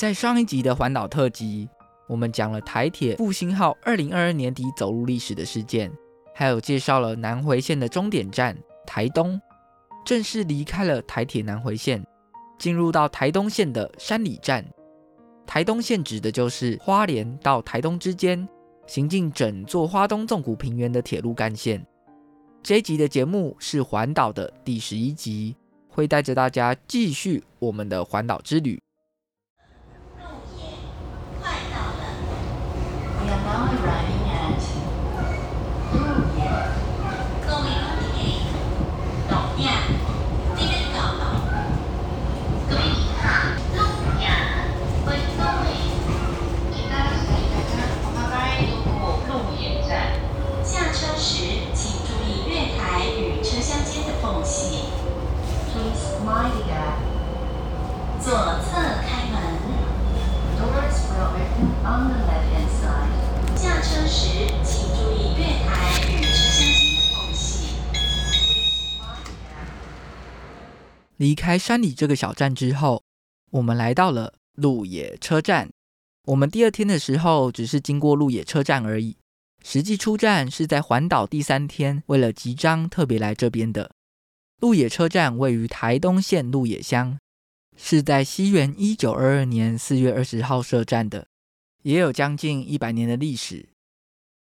[0.00, 1.68] 在上一集的环岛特辑，
[2.08, 5.92] 我们讲了台铁复兴号二零二二年底走入历史的事件，
[6.34, 8.56] 还有介绍了南回线的终点站
[8.86, 9.38] 台东，
[10.02, 12.02] 正式离开了台铁南回线，
[12.58, 14.64] 进入到台东线的山里站。
[15.46, 18.48] 台东线指的就是花莲到台东之间，
[18.86, 21.86] 行进整座花东纵谷平原的铁路干线。
[22.62, 25.54] 这一集的节目是环岛的第十一集，
[25.90, 28.80] 会带着大家继续我们的环岛之旅。
[58.22, 59.34] 左侧开门。
[60.56, 63.10] Doors will open on the left-hand side.
[63.56, 65.68] 下车时请注意月台
[66.06, 67.74] 与车厢间的缝隙。
[71.20, 73.04] 离开山里这个小站之后，
[73.50, 75.68] 我们来到了鹿野车站。
[76.24, 79.18] 我们第二天的时候只是经过鹿野车站而已，
[79.62, 83.90] 实际出站是在环岛第三天，为了集章特别来这边的。
[84.60, 87.18] 鹿野车站位于台东县鹿野乡。
[87.76, 91.28] 是在西元一九二二年四月二十号设站的，
[91.82, 93.68] 也有将近一百年的历史。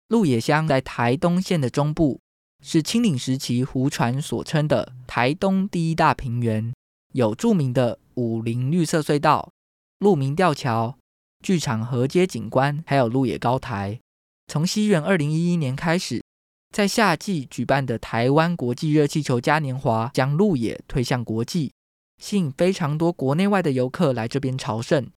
[0.07, 2.21] 鹿野乡在台东县的中部，
[2.65, 6.73] 是清领时期胡传所称的台东第一大平原，
[7.11, 9.51] 有著名的武陵绿色隧道、
[9.99, 10.97] 鹿鸣吊桥、
[11.43, 13.99] 剧场河街景观，还有鹿野高台。
[14.47, 16.23] 从西元二零一一年开始，
[16.71, 21.73] 在夏季举办的台湾国际热气球嘉年华，将鹿野推向国际。
[22.21, 25.09] 吸引非常多国内外的游客来这边朝圣。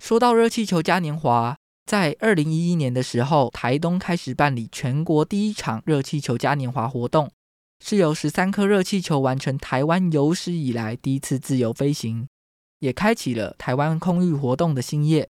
[0.00, 1.56] 说到热气球嘉年华，
[1.86, 7.30] 在二零一一年的时候，台东开始办理全国第一场热气球嘉年华活动，
[7.84, 12.26] 是由十三颗热气球完成台湾有史以来第一次自由飞行，
[12.78, 15.28] 也开启了台湾空域活动的新页。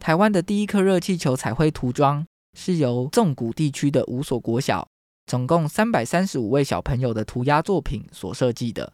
[0.00, 2.26] 台湾的第一颗热气球彩绘涂装
[2.58, 4.88] 是由纵谷地区的五所国小，
[5.26, 8.92] 总共三百三十五位小朋友的涂鸦作品所设计的。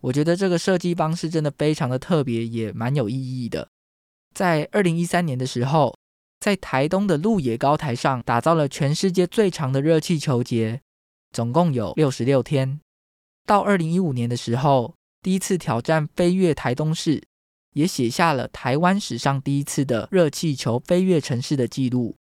[0.00, 3.68] 我觉得这个设计方式真的非常的特别，也蛮有意义的。
[4.34, 5.96] 在二零一三年的时候，
[6.40, 10.80] 在台东的鹿野高台上打造了全世界最长的热气球节，
[11.32, 12.80] 总共有六十六天。
[13.44, 17.22] 到二零一五年的时候，第一次挑战飞越台东市，
[17.74, 22.16] 也写下了台湾史上第一次的热气球飞越城市的记录。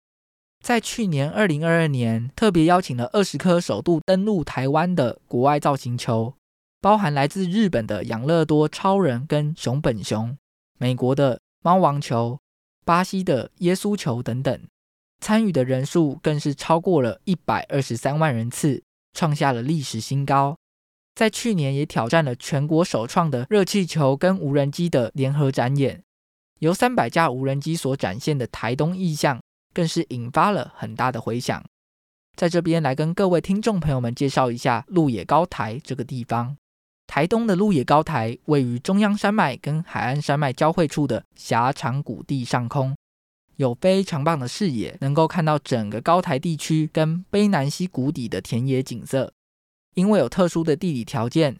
[0.63, 6.35] 在去年二零二二年，特别邀请了二十颗首度登陆台湾的国外造型球。
[6.81, 10.37] 包含来自日本的养乐多超人跟熊本熊、
[10.79, 12.39] 美国的猫王球、
[12.85, 14.61] 巴西的耶稣球等等，
[15.21, 18.83] 参与的人数更是超过了一百二十三万人次，
[19.13, 20.57] 创下了历史新高。
[21.15, 26.03] 在去年也挑战了全国首创的热气球跟无人机的联合展演，
[26.59, 29.41] 由三百架无人机所展现的台东意象，
[29.73, 31.65] 更是引发了很大的回响。
[32.37, 36.57] 在这边来跟各位听众朋友们介绍一下鹿野高台这个地方。
[37.07, 42.97] 台东的鹿野高台位于中央山脉跟海岸山脉交汇处的狭长谷地上空，
[43.57, 49.33] 有非常棒的视野，能够看到整个高台地区跟卑南溪谷底的田野景色。
[49.95, 51.57] 因为有特殊的地理条件，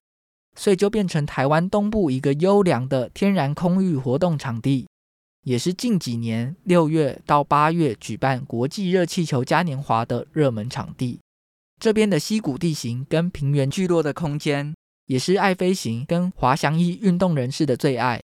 [0.57, 4.89] 所以就变成台湾东部一个优良的天然空域活动场地，
[5.45, 11.21] 也是近几年六月到八月举办国际热气球嘉年华的热门场地。
[11.79, 14.75] 这边的溪谷地形跟平原聚落的空间，
[15.07, 18.21] 也是爱飞行跟滑翔翼运动人士的最爱。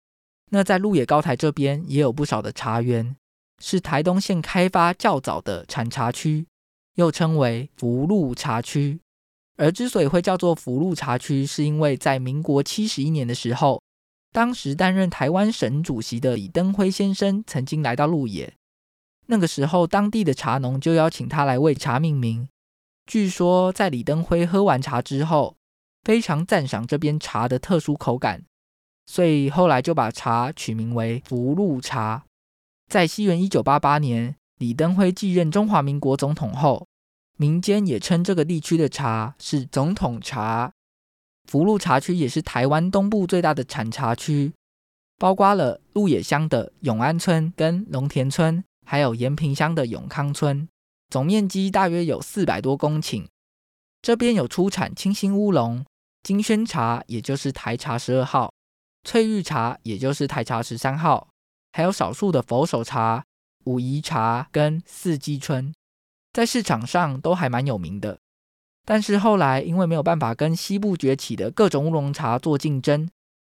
[0.52, 3.16] 那在鹿野高台这边也有不少的茶园，
[3.60, 6.46] 是台东县开发较早的产茶区，
[6.96, 9.00] 又称为福鹿茶区。
[9.58, 13.82] 而之所以会叫做福鹿茶区，是因为在民国七十一年的时候，
[14.32, 18.54] 当时担任台湾省主席的李登辉先生曾经来到鹿野。
[19.26, 22.48] 那个时候，当地的茶农就邀请他来为茶命名。
[23.06, 25.58] 据说，在李登辉喝完茶之后，
[26.08, 28.46] 非常赞赏这边茶的特殊口感，
[29.08, 32.24] 所以后来就把茶取名为福禄茶。
[32.88, 36.88] 在西元一九八八年，李登辉继任中华民国总统后，
[37.36, 40.72] 民间也称这个地区的茶是总统茶。
[41.44, 44.54] 福禄茶区也是台湾东部最大的产茶区，
[45.18, 50.70] 包括了鹿野乡的永安村跟龙田村，还有延平乡的永康村，
[51.10, 53.26] 总面积大约有四百多公顷。
[54.02, 55.84] 这边有出产清新乌龙、
[56.24, 58.52] 金萱茶，也就是台茶十二号；
[59.04, 61.30] 翠玉茶，也就是台茶十三号，
[61.72, 63.24] 还有少数的佛手茶、
[63.66, 65.74] 武夷茶跟四季春。
[66.34, 68.20] 在市场上都还蛮有名的，
[68.86, 73.10] 但是后来因为没有办法跟西部崛起的各种乌龙茶做竞争，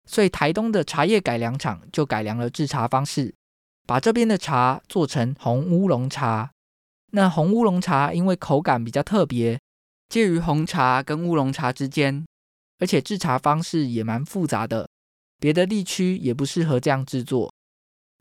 [0.08, 3.34] 所以台东的茶叶改良厂就改良了制茶方式，
[3.86, 6.52] 把这边的茶做成红乌龙茶。
[7.12, 9.60] 那红乌龙茶因为口感比较特别，
[10.08, 12.24] 介于红茶跟乌龙茶之间，
[12.80, 14.88] 而且制茶方式也蛮复杂的，
[15.38, 17.52] 别的地区也不适合这样制作。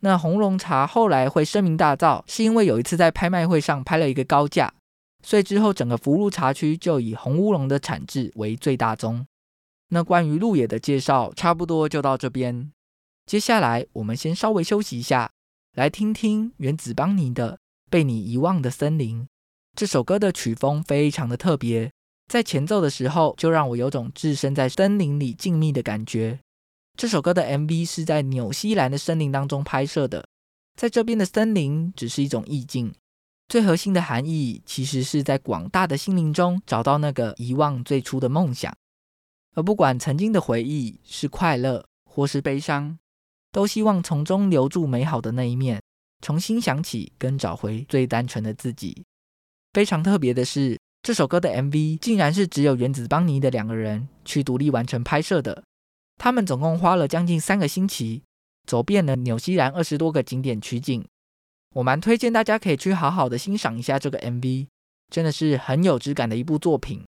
[0.01, 4.73] 那红龙茶后来会声名大噪，是因为有一次在拍卖会上拍了一个高价，
[5.23, 9.25] 所以之后整个福禄茶区就以红乌龙的产制为最大宗。
[9.89, 12.71] 那关于鹿野的介绍差不多就到这边，
[13.25, 15.31] 接下来我们先稍微休息一下，
[15.73, 17.53] 来听听原子邦尼的
[17.89, 19.23] 《被你遗忘的森林》。
[19.75, 21.91] 这首歌的曲风非常的特别，
[22.29, 26.39] 在前奏的时候就让我有种置身在森林里静谧的感觉。
[26.95, 30.27] 这首歌的 MV 是在纽西兰的森林当中拍摄的，
[30.75, 32.93] 在这边的森林只是一种意境，
[33.47, 38.71] 最核心的含义其实是在广大的心灵中找到那个遗忘最初的梦想，
[39.55, 42.99] 而不管曾经的回忆是快乐或是悲伤，
[43.51, 45.81] 都希望从中留住美好的那一面，
[46.21, 49.03] 重新想起跟找回最单纯的自己。
[49.73, 55.63] 非常特别的是，这首歌的 MV 竟然是只有原子邦尼的两个人去独立完成拍摄的。
[56.17, 58.23] 他们总共花了将近三个星期，
[58.67, 61.05] 走遍了纽西兰二十多个景点取景。
[61.75, 64.67] 我蛮推荐大家可以去好好的欣赏一下这个 MV，
[65.09, 67.05] 真的是很有质感的一部作品。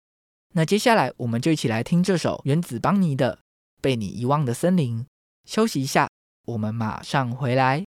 [0.55, 3.35] 那接下来我们就一起来听这首原子邦尼的
[3.83, 5.01] 《被你遗忘的森林》。
[5.45, 6.09] 休息一下，
[6.47, 7.85] 我们马上回来。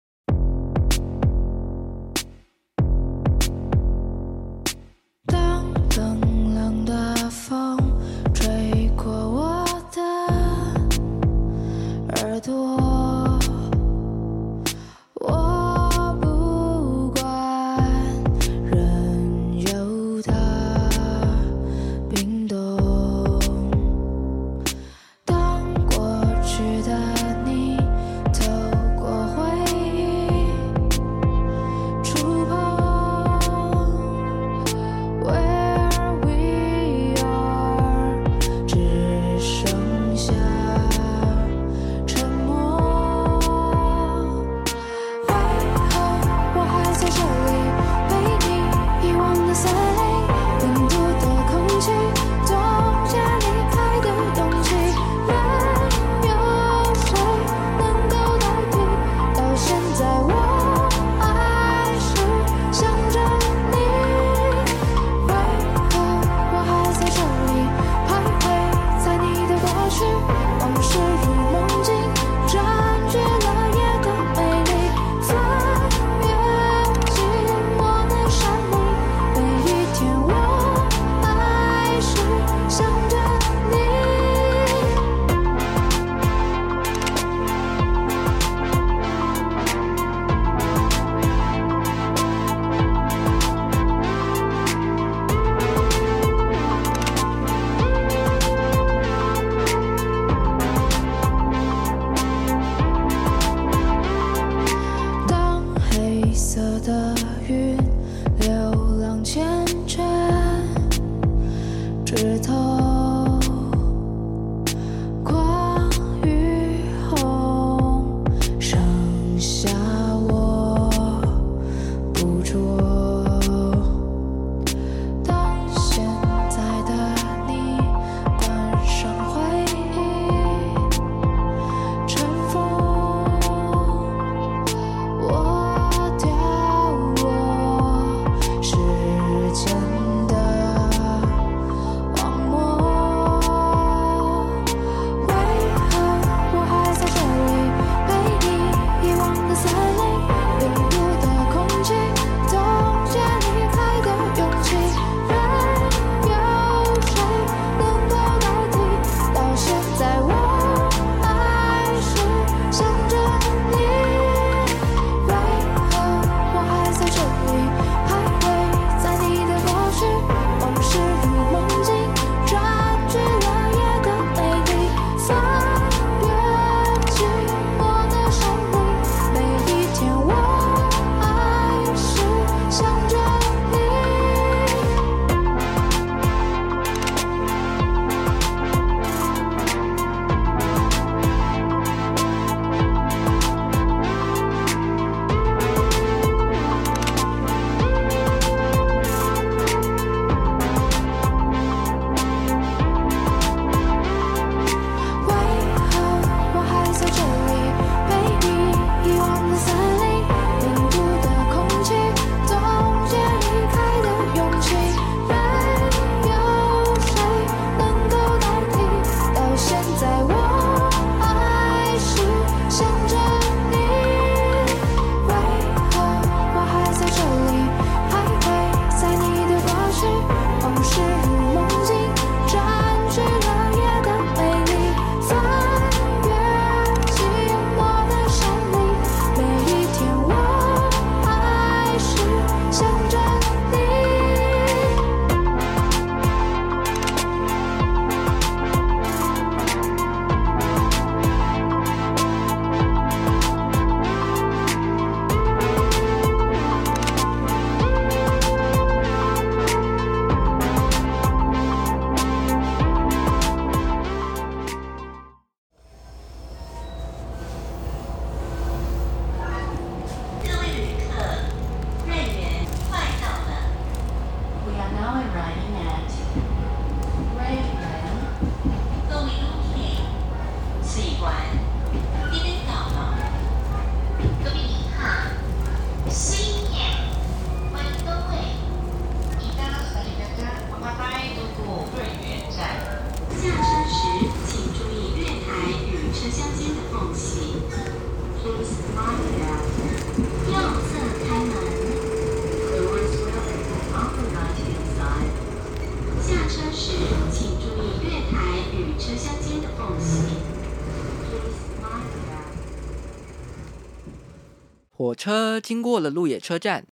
[315.59, 316.85] 经过了鹿野车站，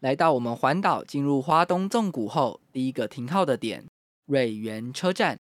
[0.00, 3.84] 来到我们环岛进入花东纵谷后第一个停靠的点
[4.26, 5.38] 瑞园车站。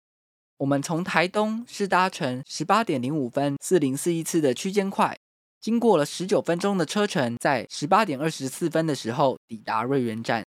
[0.58, 5.16] 我们从台东是搭乘十八点零五分四零四一次的区间快，
[5.58, 10.44] 经过了十九分钟的车程，在十八点二十四分的时候抵达瑞园站。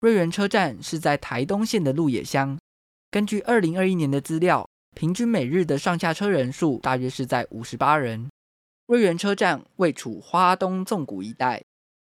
[0.00, 2.58] 瑞园车站是在台东县的鹿野乡。
[3.10, 8.28] 根据二零二一年的资料，平均每日的上下车人数大约是在五十八人。
[8.88, 11.62] 瑞园车站位处花东纵谷一带，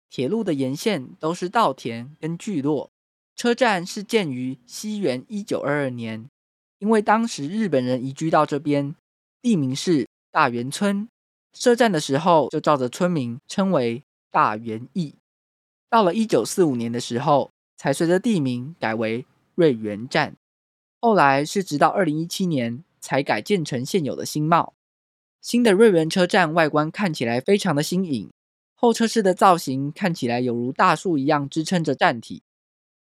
[0.10, 2.92] 铁路的沿线都是稻田跟聚落。
[3.38, 6.30] 车站是建于西元一九二二年。
[6.80, 8.94] 因为当时日本人移居到这边，
[9.42, 11.08] 地名是大园村，
[11.54, 15.16] 设站的时候就照着村名称为大园驿。
[15.90, 19.25] 到了一九四五年的时候，才随着地名改为
[19.56, 20.36] 瑞园站。
[21.00, 24.74] 后来是直到二零一七年才改建成现有的新貌。
[25.44, 28.32] 新的瑞园车站外观看起来非常的新颖，
[28.76, 32.44] 候车室的造型看起来有如大树一样支撑着站体，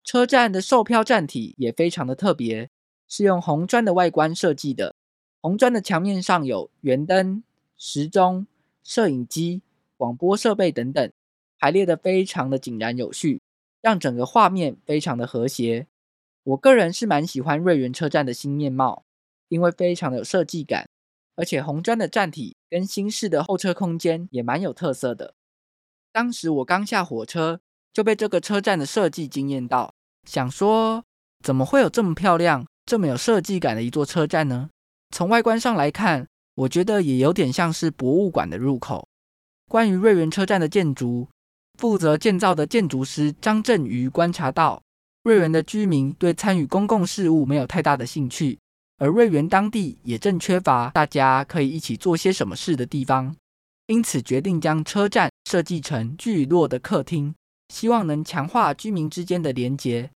[0.03, 2.69] 车站的售票站体也非常的特别。
[3.07, 4.97] 是用红砖的外观设计的，
[5.41, 7.45] 红砖的墙面上有圆灯、
[7.77, 8.49] 时钟、
[8.83, 9.63] 摄影机、
[9.97, 11.13] 广播设备等等，
[11.61, 13.41] 排列得非常的井然有序，
[13.81, 15.87] 让整个画面非常的和谐。
[16.43, 19.05] 我个人是蛮喜欢瑞园车站的新面貌，
[19.49, 20.89] 因为非常的有设计感，
[21.37, 25.35] 而且红砖的站体跟新式的候车空间也蛮有特色的。
[26.13, 27.61] 当时我刚下火车
[27.93, 29.95] 就被这个车站的设计惊艳到，
[30.29, 31.05] 想说
[31.43, 34.69] 怎么会有这么漂亮，这么有设计感的一座车站呢？
[35.11, 39.09] 从外观上来看，我觉得也有点像是博物馆的入口。
[39.69, 41.29] 关于瑞园车站的建筑，
[41.79, 44.83] 负责建造的建筑师张振宇观察到，
[45.23, 48.59] 瑞园的居民对参与公共事务没有太大的兴趣，
[49.03, 53.35] 而瑞园当地也正缺乏大家可以一起做些什么事的地方，
[53.89, 57.35] 因此决定将车站设计成聚落的客厅，
[57.71, 60.09] 希望能强化居民之间的连结。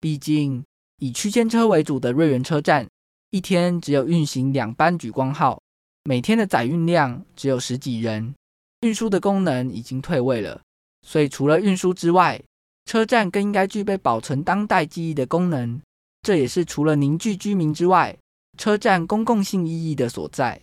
[0.00, 0.64] 毕竟，
[0.98, 2.88] 以区间车为主的瑞园车站，
[3.30, 5.62] 一天只有运行两班莒光号，
[6.02, 8.34] 每天的载运量只有十几人，
[8.80, 10.60] 运输的功能已经退位了。
[11.06, 12.42] 所以除了运输之外，
[12.84, 15.80] 车站更应该具备保存当代记忆的功能。
[16.22, 18.16] 这也是除了凝聚居民之外，
[18.56, 20.60] 车站公共性意义的所在。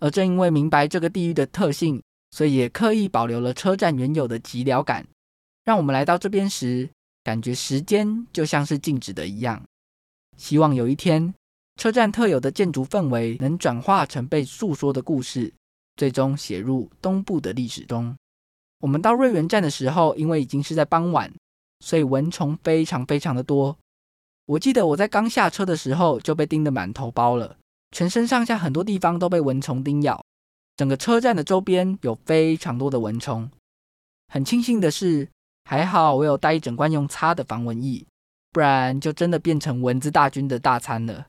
[0.00, 2.02] 而正因为明白这个地域的特性，
[2.32, 5.06] 所以也刻意保留了车站原有的寂寥感，
[5.64, 6.90] 让我们来到这边时，
[7.22, 9.62] 感觉时间就像是静止的一样。
[10.36, 11.32] 希望有一天，
[11.76, 15.52] 车站特有的建筑氛围能转化成被诉说的故事，
[15.96, 18.16] 最终写入东部的历史中。
[18.80, 21.32] 我们到瑞园站的时候，因为已经是在傍晚，
[21.78, 23.78] 所以蚊虫非常非常的多。
[24.46, 27.56] 我记得我在刚下车的时候就被叮得满头包了，
[27.92, 30.22] 全身上下很多地方都被蚊虫叮咬。
[30.76, 33.50] 整个车站的周边有非常多的蚊虫。
[34.28, 35.28] 很庆幸的是，
[35.64, 38.04] 还好我有带一整罐用擦的防蚊液，
[38.50, 41.26] 不然就真的变成蚊子大军的大餐了。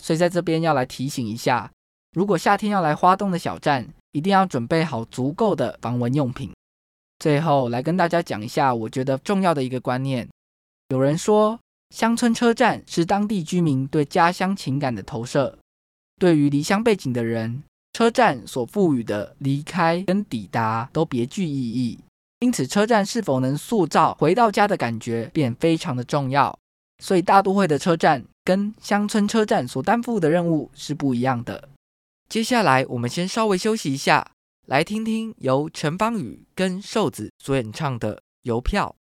[0.00, 1.70] 所以在这边要来提醒一下，
[2.12, 6.50] 如果夏天要来花东的小站，一定要准备好足够的防蚊用品。
[7.18, 10.28] 最后来跟大家讲一下，我觉得重要的一个观念。
[10.88, 11.60] 有人说，
[11.92, 15.58] 乡村车站是当地居民对家乡情感的投射。
[16.18, 21.98] 对于离乡背景的人，车站所赋予的离开跟抵达都别具意义。
[22.40, 26.58] 因此，车站是否能塑造回到家的感觉，便非常的重要。
[27.02, 31.68] 所以，大都会的车站跟乡村车站所担负的任务是不一样的。
[32.26, 34.30] 接下来，我们先稍微休息一下，
[34.66, 38.96] 来听听由陈芳语跟瘦子所演唱的《邮票》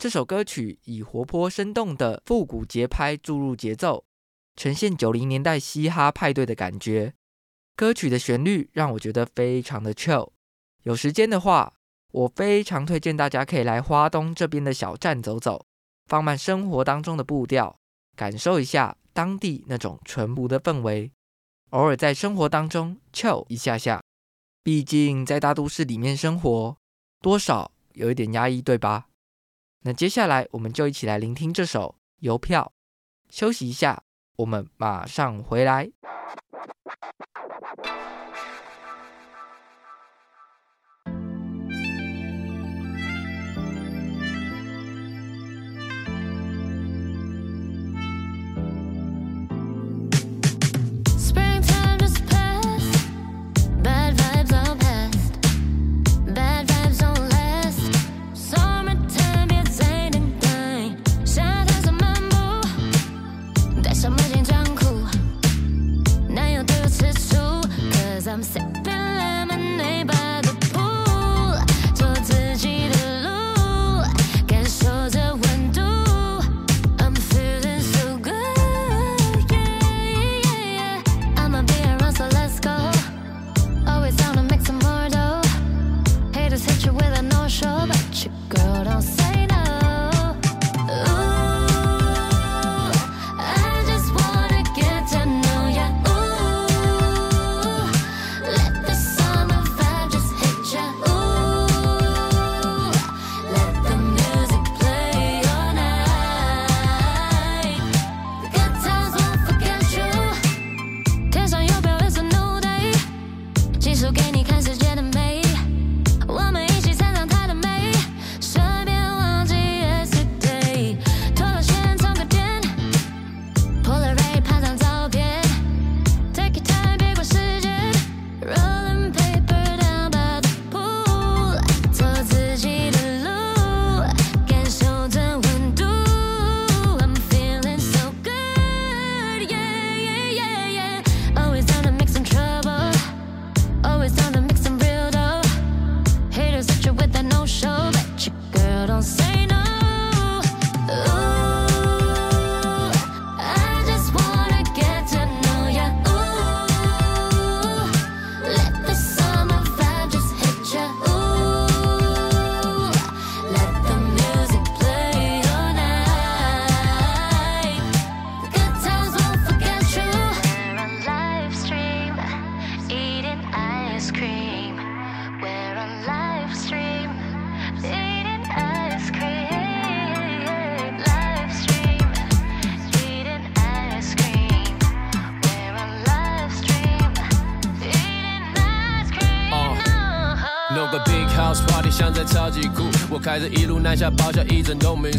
[0.00, 4.06] 这首歌曲，以活泼生动的复古节拍注入节奏，
[4.56, 7.12] 呈现九零年代嘻哈派对的感觉。
[7.76, 10.30] 歌曲的旋律让我觉得非常的 chill。
[10.84, 11.74] 有时间的话，
[12.12, 15.66] 我非常推荐大家可以来花东这边的小站走走，
[16.06, 17.78] 放慢生活当中的步调，
[18.16, 21.12] 感受一下当地那种淳朴的氛围。
[21.72, 24.02] 偶尔在生活当中 chill 一下下，
[24.64, 26.78] 毕竟在大都市里面生活，
[27.20, 29.08] 多少有一点压抑，对吧？
[29.82, 32.72] 那接下来我们就一起来聆听这首《邮票》，
[33.34, 34.02] 休息一下，
[34.36, 35.90] 我们马上回来。
[68.30, 68.79] I'm sick.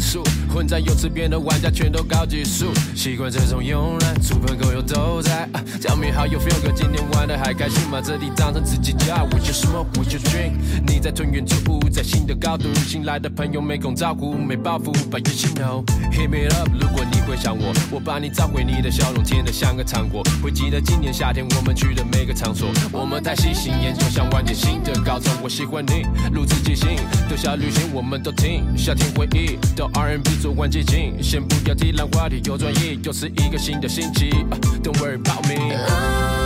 [0.02, 0.31] 整栋民宿，
[0.66, 5.48] 在泳池边的玩家全都高级数，习惯这种慵懒，猪朋狗友都在。
[5.80, 8.00] Tell me how you feel，哥，今天玩的还开心吗？
[8.02, 10.52] 这里当成自己家，We just smoke, we just drink。
[10.86, 15.84] 你在吞云吐雾，在新的高度，新来的朋友没空招呼，没包袱，把乐器 know。
[16.12, 20.22] Hit me up，如果你会想我，我把你找回你的笑容，甜得像个糖果。
[20.42, 25.32] 会记得今年夏天我们去的每个场所，我们太细心研究，想玩点新的高中。
[25.42, 26.96] 我喜欢你，路自己行，
[27.28, 28.64] 留下旅行我们都听。
[28.76, 34.28] 夏天回忆到 R&B 做完接近，先不要提烂话题，有转移，又是一个新的星期。
[34.82, 36.41] Don't worry about me。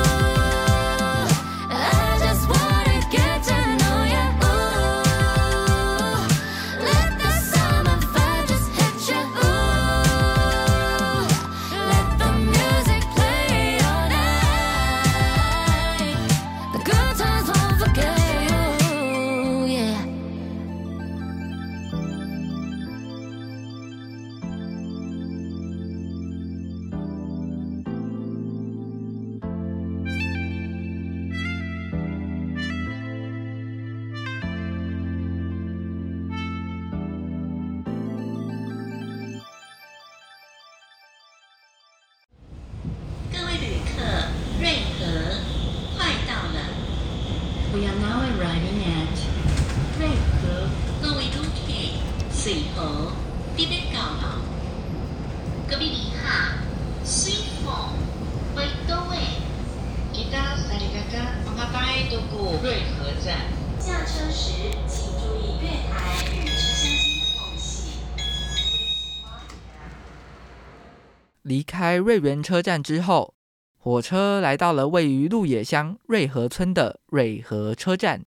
[71.97, 73.35] 瑞园车站之后，
[73.77, 78.25] 火车来到了位于鹿野乡瑞和村的瑞和车站。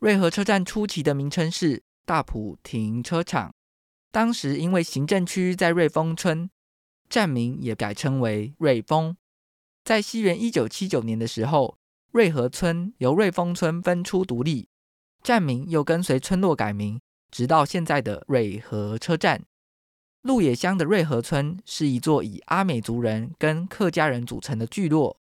[0.00, 3.54] 瑞和车站初期的名称是大埔停车场，
[4.10, 6.50] 当时因为行政区在瑞丰村，
[7.08, 9.16] 站名也改称为瑞丰。
[9.84, 11.78] 在西元一九七九年的时候，
[12.10, 14.68] 瑞和村由瑞丰村分出独立，
[15.22, 17.00] 站名又跟随村落改名，
[17.30, 19.44] 直到现在的瑞和车站。
[20.22, 25.18] 鹿野乡的瑞和村是一座以阿美族人跟客家人组成的聚落。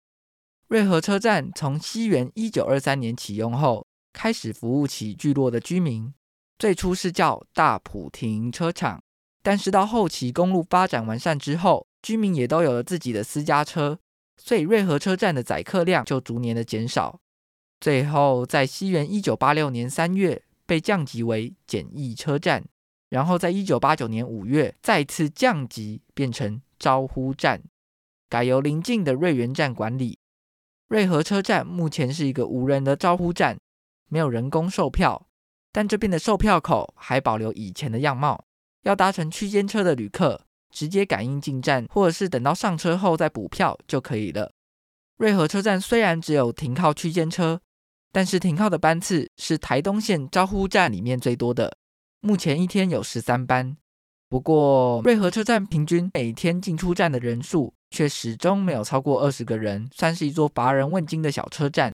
[0.67, 6.13] 瑞和车站从西元一九二三年启用后，开始服务起聚落的居民。
[6.59, 9.01] 最初是叫大埔停车场，
[9.41, 13.97] 但是到后期公路发展完善之后，居民也都有了自己的私家车，
[14.37, 17.19] 所以瑞和车站的载客量就逐年的减少。
[17.79, 22.63] 最后在西元一九八六年三月被降级为简易车站。
[23.11, 27.61] 然后，在一九八九年五月再次降级，变成招呼站，
[28.29, 30.17] 改由邻近的瑞园站管理。
[30.87, 33.59] 瑞和车站目前是一个无人的招呼站，
[34.07, 35.27] 没有人工售票，
[35.73, 38.45] 但这边的售票口还保留以前的样貌。
[38.83, 44.53] 要搭乘区间车的旅客，直接感应进站，或者是等到上车后再补票就可以了。
[45.17, 47.59] 瑞和车站虽然只有停靠区间车，
[48.13, 51.77] 但是停靠的班次是台东线招呼站里面最多的。
[52.23, 53.75] 目前一天有十三班，
[54.29, 61.91] 不过瑞和车站平均每天进出站的人数却始终没有超过二十个人，算是一座乏人问津的小车站。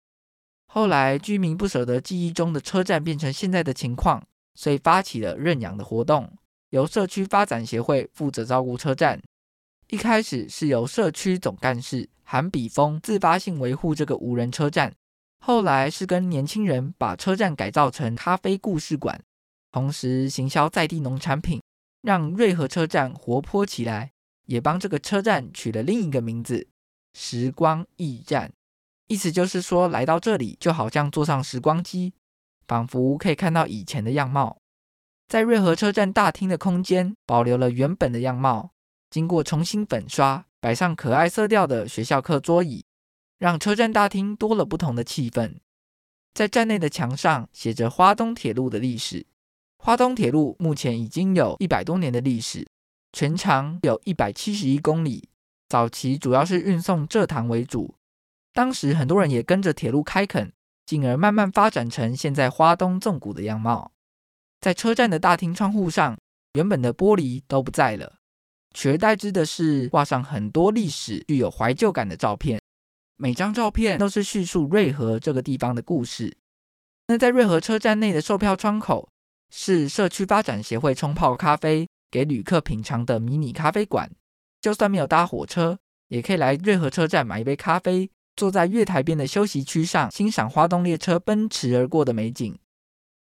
[0.68, 4.22] 后来居民不舍得记忆中的车站变成现在的情况，
[4.54, 6.30] 所以发起了认养的活动，
[6.72, 9.22] 由社区发展协会负责照顾车站。
[9.90, 14.94] 一开始是由社区总干事韩比峰自发性维护这个无人车站，
[15.40, 19.24] 后来是跟年轻人把车站改造成咖啡故事馆。
[19.78, 21.62] 同时行销在地农产品，
[22.02, 24.12] 让瑞和车站活泼起来，
[24.46, 26.68] 也帮这个车站取了另一个名字
[27.14, 28.52] “时光驿站”，
[29.06, 32.16] 意思就是说来到这里就好像坐上时光机，
[32.68, 34.58] 仿佛可以看到以前的样貌。
[35.28, 38.72] 在瑞和车站大厅的空间保留了原本的样貌，
[39.12, 42.84] 经过重新粉刷，摆上可爱色调的学校课桌椅，
[43.38, 45.60] 让车站大厅多了不同的气氛。
[46.34, 49.28] 在站内的墙上写着花东铁路的历史。
[49.78, 52.68] 花东铁路目前已经有一百多年的历史，
[53.14, 55.30] 全长有一百七十一公里。
[55.70, 57.96] 早期主要是运送蔗糖为主，
[58.54, 60.54] 当时很多人也跟着铁路开垦，
[60.86, 63.92] 进而慢慢发展成现在花东纵谷的样貌。
[64.62, 66.18] 在车站的大厅窗户上，
[66.54, 68.16] 原本的玻璃都不在了，
[68.74, 72.62] 取而代之的是挂上很多历史、具有怀旧感的照片。
[73.18, 76.38] 每张照片都是叙述瑞和这个地方的故事。
[77.08, 79.10] 那在瑞和车站内的售票窗口，
[79.50, 84.12] 是社区发展协会冲泡咖啡给旅客品尝的迷你咖啡馆，
[84.62, 85.80] 就算没有搭火车，
[86.10, 92.58] 也可以来瑞和车站买一杯咖啡，坐在月台边的休息区上，欣赏花东列车奔驰而过的美景。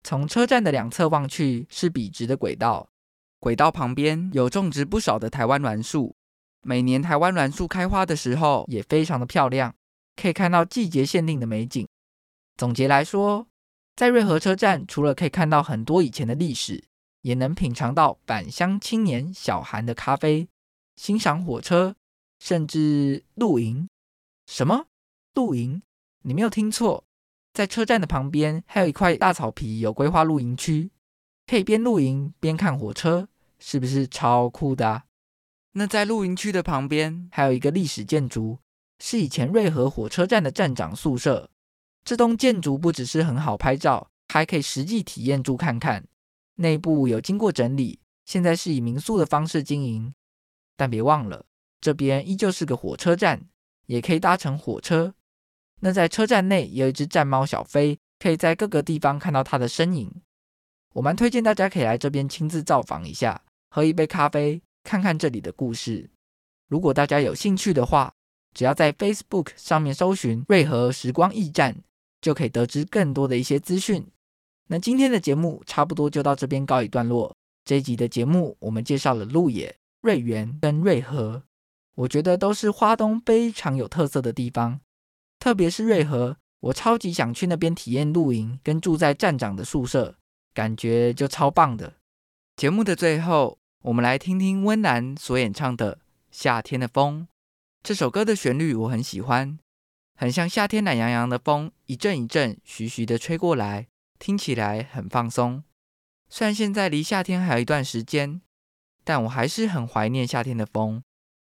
[0.05, 2.89] 从车站的两侧望去是笔直的轨道，
[3.41, 6.15] 轨道旁边有种植不少的台湾栾树。
[6.63, 9.75] 每年台湾栾树开花的时候也非常的漂亮，
[10.17, 11.87] 可以看到季节限定的美景。
[12.57, 13.47] 总结来说，
[13.99, 16.85] 在瑞和车站除了可以看到很多以前的历史，
[17.23, 20.49] 也能品尝到返乡青年小韩的咖啡，
[20.95, 21.97] 欣赏火车，
[22.39, 23.89] 甚至露营。
[24.47, 24.87] 什么？
[25.35, 25.83] 露营？
[26.23, 27.03] 你没有听错，
[27.53, 30.93] 在车站的旁边还有一块大草皮，有规划露营区，
[31.49, 35.07] 可以边露营边看火车，是不是超酷的啊？
[35.73, 38.61] 那在露营区的旁边还有一个历史建筑，
[39.01, 41.51] 是以前瑞和火车站的站长宿舍。
[42.05, 46.07] 这栋建筑不只是很好拍照，还可以实际体验住看看。
[46.57, 50.15] 内部有经过整理，现在是以民宿的方式经营。
[50.77, 51.47] 但别忘了，
[51.81, 53.49] 这边依旧是个火车站，
[53.87, 55.15] 也可以搭乘火车。
[55.81, 60.23] 那在车站内有一只战猫小飞，可以在各个地方看到它的身影。
[60.95, 64.63] 我蛮推荐大家可以来这边亲自造访一下，喝一杯咖啡。
[64.85, 66.09] 看看这里的故事。
[66.69, 68.15] 如果大家有兴趣的话，
[68.55, 71.77] 只要在 Facebook 上面搜寻“瑞和时光驿站”，
[72.21, 74.07] 就可以得知更多的一些资讯。
[74.69, 77.35] 那今天的节目差不多就到这边告一段落。
[77.65, 81.43] 这一集的节目，我们介绍了鹿野、瑞园跟瑞和，
[81.95, 84.81] 我觉得都是花东非常有特色的地方。
[85.39, 90.17] 特别是瑞和，我超级想去那边体验露营跟住在站长的宿舍，
[90.55, 91.95] 感觉就超棒的。
[92.57, 93.59] 节目的最后。
[93.83, 95.95] 我们来听听温岚所演唱的
[96.33, 97.23] 《夏天的风》。
[97.81, 99.57] 这首歌的旋律我很喜欢，
[100.21, 103.87] 很像夏天懒洋洋的风，一阵一阵徐徐的吹过来，
[104.19, 105.63] 听起来很放松。
[106.29, 108.41] 虽然现在离夏天还有一段时间，
[109.05, 111.05] 但我还是很怀念夏天的风。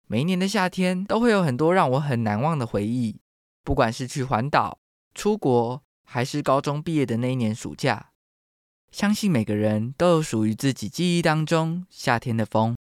[0.08, 3.22] 每一年的夏天都会有很多让我很难忘的回忆，
[3.63, 4.78] 不管是去环岛、
[5.15, 8.10] 出国，还是高中毕业的那一年暑假。
[8.91, 12.76] 相信每个人都有属于自己记忆当中夏天的风。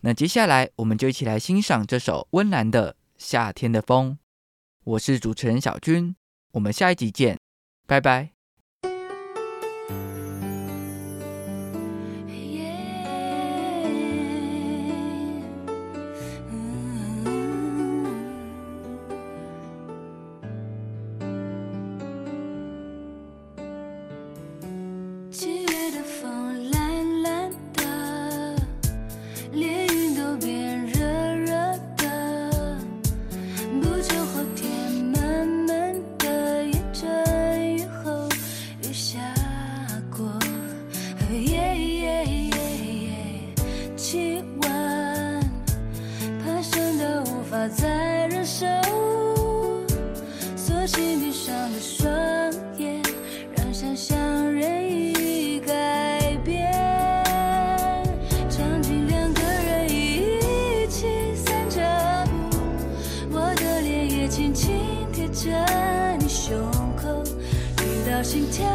[0.00, 4.12] 那接下来，我们就一起来欣赏这首温岚的《夏天的风》。
[4.90, 6.16] 我是主持人小军，
[6.52, 7.38] 我们下一集见，
[7.86, 8.39] 拜拜。
[68.22, 68.66] 心跳，